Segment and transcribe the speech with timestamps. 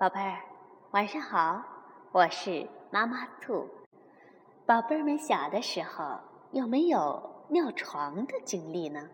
[0.00, 0.40] 宝贝儿，
[0.92, 1.62] 晚上好，
[2.10, 3.68] 我是妈妈兔。
[4.64, 6.18] 宝贝儿们小的时候
[6.52, 9.10] 有没有尿床的经历呢？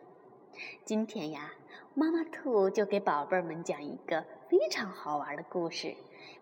[0.85, 1.51] 今天呀，
[1.95, 5.93] 妈妈兔就给宝贝儿们讲一个非常好玩的故事，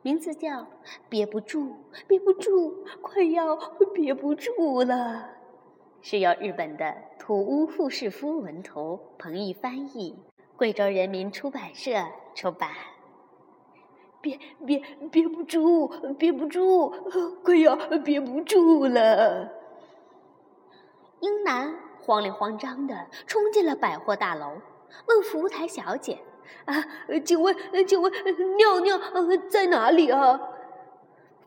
[0.02, 0.50] 名字叫
[1.08, 1.76] 《憋不住，
[2.06, 3.56] 憋不住，快要
[3.94, 4.94] 憋不住了》，
[6.02, 10.22] 是由日本的土屋富士夫文图，彭毅翻译，
[10.54, 11.92] 贵州人民出版社
[12.34, 12.70] 出版。
[14.24, 16.88] 憋憋憋不住，憋不住，
[17.44, 19.52] 快要憋不住了。
[21.20, 24.62] 英男慌里慌张的冲进了百货大楼，
[25.06, 26.20] 问服务台小姐
[26.64, 26.74] ：“啊，
[27.22, 27.54] 请问，
[27.86, 28.10] 请问，
[28.56, 30.40] 尿尿呃在哪里啊？”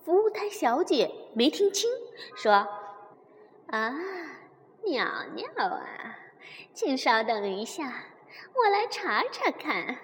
[0.05, 1.89] 服务台小姐没听清，
[2.36, 2.53] 说
[3.73, 3.95] ：“啊，
[4.84, 5.03] 尿
[5.34, 6.16] 尿啊，
[6.75, 7.92] 请稍等一下，
[8.53, 9.98] 我来查查看。”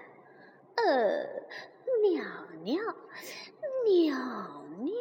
[0.78, 1.44] 呃。
[2.02, 2.22] 尿
[2.64, 2.82] 尿，
[3.86, 4.16] 尿
[4.80, 4.94] 尿。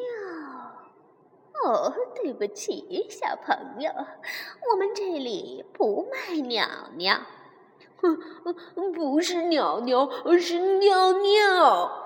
[1.64, 3.90] 哦，对不起，小朋友，
[4.70, 7.20] 我们这里不卖尿尿。
[7.98, 8.18] 哼，
[8.92, 12.02] 不是尿尿，是尿尿。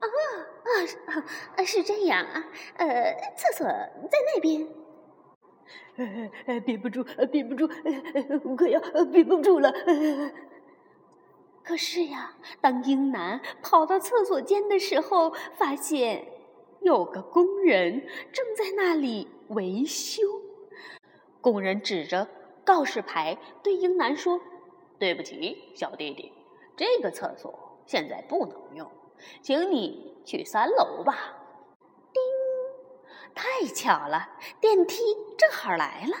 [0.00, 0.68] 啊啊
[1.56, 1.64] 啊！
[1.64, 2.44] 是这样啊。
[2.76, 4.66] 呃，厕所在那边。
[6.64, 7.68] 憋不住，憋不住，
[8.56, 8.80] 快要
[9.12, 9.70] 憋不住了。
[11.68, 16.26] 可是呀，当英男跑到厕所间的时候，发现
[16.80, 20.22] 有个工人正在那里维修。
[21.42, 22.26] 工人指着
[22.64, 24.40] 告示牌对英男说
[24.98, 26.32] ：“对不起，小弟弟，
[26.74, 28.90] 这个厕所现在不能用，
[29.42, 31.36] 请你去三楼吧。
[32.14, 32.22] ”叮，
[33.34, 34.26] 太巧了，
[34.58, 35.02] 电梯
[35.36, 36.16] 正好来了。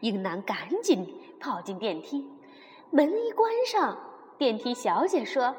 [0.00, 2.30] 英男赶紧跑进电梯，
[2.90, 4.08] 门一关上。
[4.40, 5.54] 电梯小姐说：“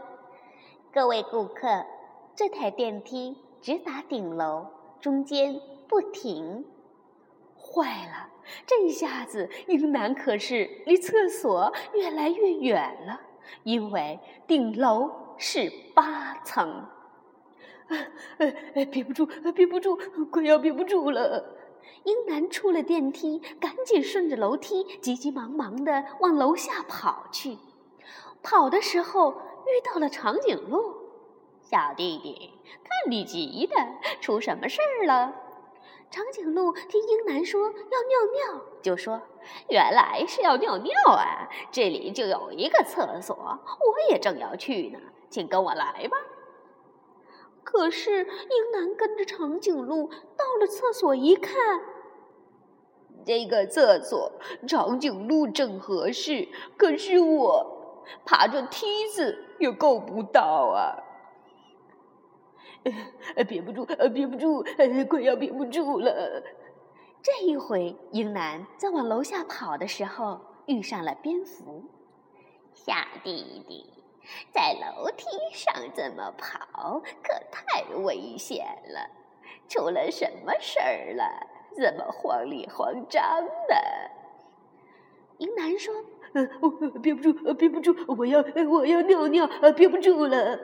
[0.92, 1.86] 各位顾客，
[2.36, 4.66] 这台电梯直达顶楼，
[5.00, 6.66] 中间不停。”
[7.56, 8.28] 坏了，
[8.66, 13.22] 这下子英男可是离厕所越来越远了，
[13.62, 16.88] 因为顶楼是八层。
[18.40, 19.96] 呃呃憋不住，憋不住，
[20.32, 21.56] 快要憋不住了！
[22.06, 27.60] 英男出了电梯，赶紧顺着楼梯急急忙忙地往楼下跑去。
[28.44, 30.96] 跑的时候遇到了长颈鹿，
[31.62, 32.52] 小弟弟，
[32.84, 33.76] 看你急的，
[34.20, 35.36] 出什么事儿了？
[36.10, 39.22] 长颈鹿听英男说要尿尿，就说
[39.70, 46.18] ：“原来是要尿尿啊，这里就有一个厕所，我也正要去呢，请跟我来吧。”
[47.64, 51.80] 可是英男跟着长颈鹿到了厕所一看，
[53.24, 54.34] 这个厕所
[54.68, 57.78] 长颈鹿正合适，可是我。
[58.26, 60.42] 爬着梯子也够不到
[60.76, 61.04] 啊！
[63.48, 64.64] 憋不住，憋不住，
[65.08, 66.44] 快要憋不住了。
[67.22, 71.84] 这一回，英男在往楼下跑的时候遇上了蝙蝠。
[72.74, 73.94] 小弟弟，
[74.52, 79.10] 在楼梯上这么跑可太危险了，
[79.70, 81.48] 出了什么事儿了？
[81.78, 83.24] 怎么慌里慌张
[83.68, 83.76] 的？
[85.38, 85.94] 英男说。
[86.34, 86.70] 呃，我
[87.00, 90.60] 憋不住，憋不住，我要，我要尿尿，憋不住了。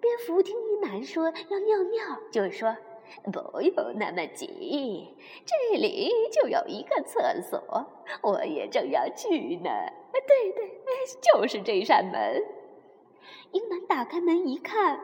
[0.00, 2.76] 蝙蝠听英男说要尿尿，就说
[3.32, 5.08] ：“不用那么急，
[5.46, 7.86] 这里就有一个厕所，
[8.22, 9.70] 我也正要去呢。”
[10.12, 10.70] 对对，
[11.22, 12.42] 就是这扇门。
[13.52, 15.00] 英男打开门一看，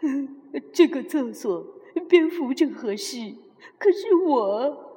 [0.74, 1.64] 这个厕所
[2.08, 3.36] 蝙蝠正合适，
[3.78, 4.91] 可是我。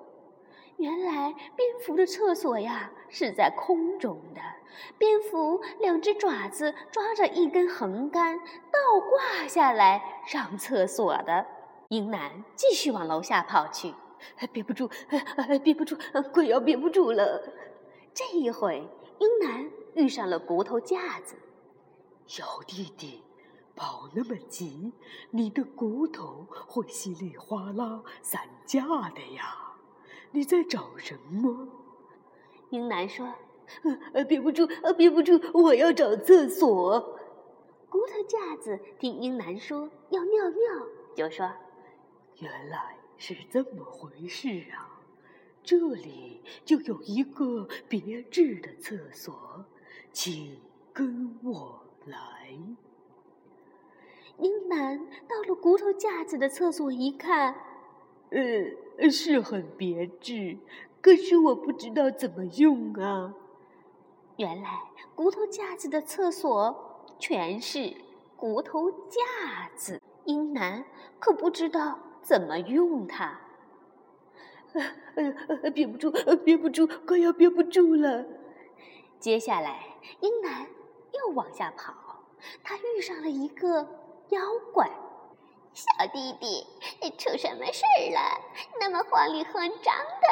[0.78, 4.42] 原来蝙蝠的厕所呀是在空中的，
[4.98, 11.46] 蝙蝠两只爪子抓着一根横杆倒挂下来上厕所的。
[11.90, 13.94] 英男继续往楼下跑去，
[14.52, 14.90] 憋不住，
[15.64, 15.98] 憋不住，
[16.34, 17.42] 快要憋不住了。
[18.14, 18.88] 这一回，
[19.20, 21.36] 英男遇上了骨头架子。
[22.28, 23.24] 小弟弟，
[23.76, 24.92] 跑那么急，
[25.32, 29.65] 你的骨头会稀里哗啦散架的呀。
[30.36, 31.68] 你在找什么？
[32.70, 33.34] 英男说
[34.14, 37.00] ：“呃，憋不住，呃，憋不住，我要找厕所。”
[37.90, 41.50] 骨头架子听英男说要尿尿，就说
[42.40, 45.00] ：“原来是这么回事啊！
[45.64, 49.64] 这里就有一个别致的厕所，
[50.12, 50.60] 请
[50.92, 52.60] 跟我来。”
[54.38, 55.00] 英男
[55.30, 57.56] 到了骨头架子的厕所一看，
[58.32, 59.10] 呃。
[59.12, 60.58] 是很别致，
[61.02, 63.34] 可是我不知道怎么用啊。
[64.38, 64.70] 原来
[65.14, 67.94] 骨头架子的厕所全是
[68.38, 70.02] 骨头架子。
[70.24, 70.86] 英男
[71.20, 73.42] 可不知道怎么用它。
[74.74, 78.26] 呃呃，憋不住，憋不住，快要憋不住了。
[79.20, 80.66] 接下来，英男
[81.12, 81.94] 又往下跑，
[82.64, 83.86] 他遇上了一个
[84.30, 84.40] 妖
[84.74, 84.90] 怪。
[85.76, 86.66] 小弟弟，
[87.02, 88.40] 你出什么事儿了？
[88.80, 90.28] 那么慌里慌张的。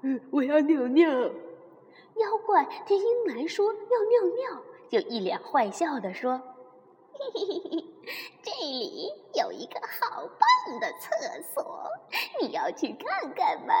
[0.00, 1.06] 嗯，我要尿尿。
[1.10, 6.40] 妖怪听英男说要尿尿，就一脸坏笑的说
[7.12, 7.84] ：“嘿嘿嘿，
[8.42, 11.84] 这里有一个好棒的厕所，
[12.40, 13.74] 你要去看看吗？”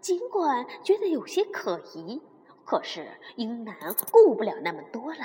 [0.00, 2.20] 尽管觉得有些可疑，
[2.64, 3.06] 可是
[3.36, 3.76] 英男
[4.10, 5.20] 顾不了那么多了，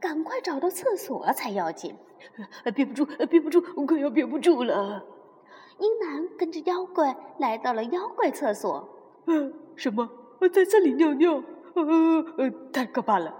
[0.00, 1.94] 赶快找到厕所才要紧。
[2.74, 5.04] 憋不住，憋不住，我快要憋不住了。
[5.78, 8.88] 英男跟着妖怪来到了妖怪厕所。
[9.26, 10.08] 嗯，什么？
[10.52, 11.42] 在这里尿尿？
[11.74, 11.82] 呃
[12.38, 13.34] 呃，太可怕了！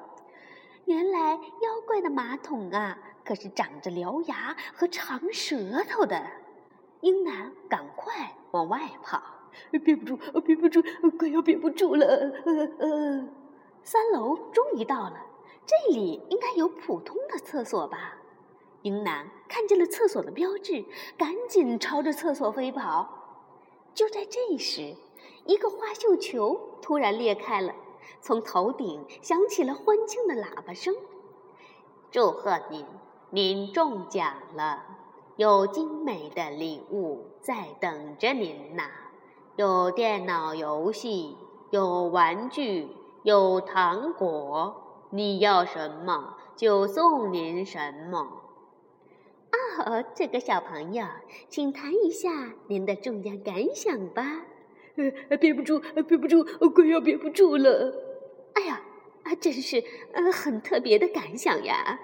[0.84, 5.56] 原来妖怪的马桶啊，可是长着獠牙和长舌
[5.88, 6.22] 头的。
[7.00, 9.22] 英男赶快往外跑，
[9.70, 10.82] 憋不住，憋不住，
[11.18, 12.06] 快要憋不住了。
[12.06, 13.28] 呃呃，
[13.82, 15.16] 三楼终于到了，
[15.66, 18.16] 这里应该有普通的厕所吧？
[18.82, 20.84] 英男看见了厕所的标志，
[21.18, 23.08] 赶紧朝着厕所飞跑。
[23.92, 24.94] 就在这时，
[25.44, 27.74] 一个花绣球突然裂开了，
[28.20, 30.94] 从头顶响起了欢庆的喇叭声
[32.12, 32.86] ：“祝贺您，
[33.30, 34.84] 您中奖了！
[35.34, 38.84] 有精美的礼物在等着您呢，
[39.56, 41.36] 有电脑游戏，
[41.70, 42.88] 有玩具，
[43.22, 44.85] 有糖果，
[45.16, 48.42] 你要什么就送您什么。”
[49.86, 51.06] 哦，这个小朋友，
[51.48, 54.42] 请谈一下您的中奖感想吧。
[55.28, 55.78] 呃，憋不住，
[56.08, 57.94] 憋不住，快要憋不住了。
[58.54, 58.82] 哎呀，
[59.22, 59.82] 啊，真是
[60.12, 62.00] 呃很特别的感想呀。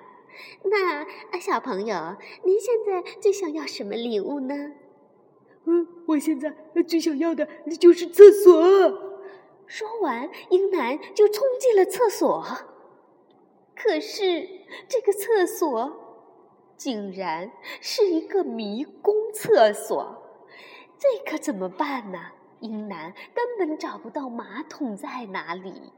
[0.64, 4.54] 那啊，小朋友，您现在最想要什么礼物呢？
[5.64, 6.54] 嗯，我现在
[6.86, 7.48] 最想要的
[7.80, 8.52] 就是厕所。
[9.66, 12.44] 说完，英男就冲进了厕所。
[13.76, 14.48] 可是
[14.88, 15.98] 这个厕所。
[16.74, 20.20] 竟然是一个迷宫厕所，
[20.98, 22.18] 这可怎么办呢？
[22.58, 25.92] 英男根本找不到马桶在哪里。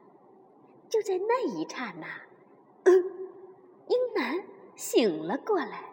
[0.90, 2.06] 就在那一刹那，
[2.82, 3.02] 嗯，
[3.88, 4.44] 英男
[4.76, 5.84] 醒了过来。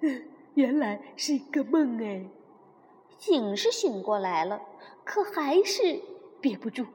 [0.00, 0.24] 嗯，
[0.54, 2.26] 原来是一个梦哎。
[3.18, 4.62] 醒是醒过来了，
[5.04, 6.00] 可还是
[6.40, 6.86] 憋不住，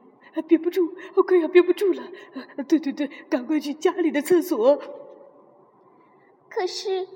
[0.42, 2.02] 憋不住，我快要憋不住了。
[2.68, 4.80] 对对对，赶快去家里的厕所。
[6.48, 7.08] 可是。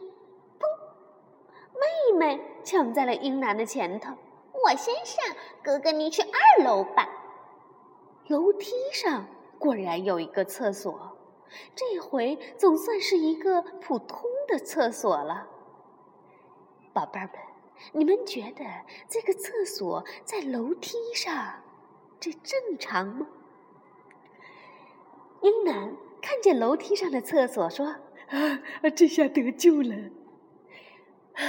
[1.82, 4.12] 妹妹抢在了英男的前头，
[4.52, 5.34] 我先上，
[5.64, 7.08] 哥哥你去二楼吧。
[8.28, 9.26] 楼梯上
[9.58, 11.16] 果然有一个厕所，
[11.74, 15.48] 这回总算是一个普通的厕所了。
[16.92, 17.34] 宝贝儿们，
[17.92, 18.64] 你们觉得
[19.08, 21.34] 这个厕所在楼梯上，
[22.22, 23.26] 这正常吗？
[25.40, 27.96] 英男看见楼梯上的厕所，说
[28.30, 28.62] ：“啊，
[28.94, 29.92] 这下得救了。”
[31.34, 31.42] 啊，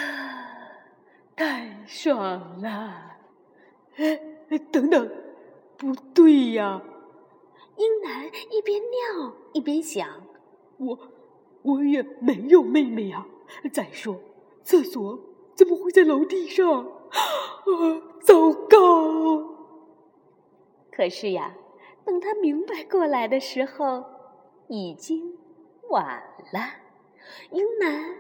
[1.36, 3.18] 太爽了！
[3.98, 4.20] 哎，
[4.72, 5.12] 等等，
[5.78, 6.82] 不对呀！
[7.78, 10.24] 英男一边尿一边想：
[10.78, 11.00] 我
[11.62, 13.28] 我也没有妹妹呀。
[13.72, 14.20] 再说，
[14.64, 15.20] 厕所
[15.54, 16.84] 怎么会在楼梯上？
[17.14, 19.23] 啊，糟糕！
[20.96, 21.54] 可是呀，
[22.06, 24.04] 等他明白过来的时候，
[24.68, 25.38] 已经
[25.90, 26.60] 晚了。
[27.52, 28.16] 英男。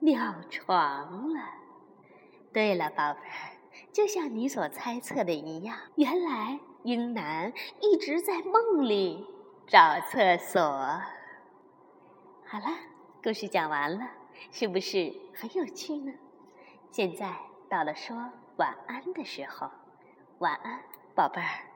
[0.00, 1.40] 尿床了。
[2.52, 3.56] 对了，宝贝儿，
[3.90, 9.26] 就像你所猜测的一样，原来英男一直在梦里
[9.66, 10.60] 找厕所。
[12.44, 12.66] 好了，
[13.22, 14.06] 故事讲完了，
[14.52, 16.12] 是不是很有趣呢？
[16.90, 17.34] 现在
[17.70, 18.14] 到了说
[18.56, 19.70] 晚安的时候，
[20.40, 20.82] 晚安，
[21.14, 21.73] 宝贝儿。